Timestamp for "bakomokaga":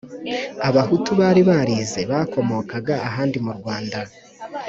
2.11-2.95